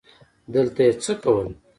دلته 0.53 0.81
یې 0.87 0.93
څه 1.03 1.13
کول؟ 1.23 1.47